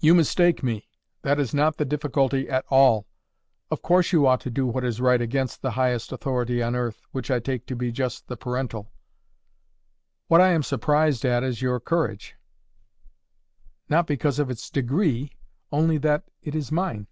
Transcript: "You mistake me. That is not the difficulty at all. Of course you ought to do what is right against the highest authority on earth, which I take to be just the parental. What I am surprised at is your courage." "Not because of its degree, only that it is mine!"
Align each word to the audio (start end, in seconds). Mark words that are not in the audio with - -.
"You 0.00 0.14
mistake 0.14 0.62
me. 0.62 0.88
That 1.20 1.38
is 1.38 1.52
not 1.52 1.76
the 1.76 1.84
difficulty 1.84 2.48
at 2.48 2.64
all. 2.70 3.06
Of 3.70 3.82
course 3.82 4.10
you 4.10 4.26
ought 4.26 4.40
to 4.40 4.50
do 4.50 4.64
what 4.64 4.84
is 4.84 5.02
right 5.02 5.20
against 5.20 5.60
the 5.60 5.72
highest 5.72 6.12
authority 6.12 6.62
on 6.62 6.74
earth, 6.74 7.02
which 7.12 7.30
I 7.30 7.40
take 7.40 7.66
to 7.66 7.76
be 7.76 7.92
just 7.92 8.26
the 8.28 8.38
parental. 8.38 8.90
What 10.28 10.40
I 10.40 10.52
am 10.52 10.62
surprised 10.62 11.26
at 11.26 11.44
is 11.44 11.60
your 11.60 11.78
courage." 11.78 12.36
"Not 13.86 14.06
because 14.06 14.38
of 14.38 14.48
its 14.50 14.70
degree, 14.70 15.30
only 15.70 15.98
that 15.98 16.24
it 16.40 16.54
is 16.54 16.72
mine!" 16.72 17.06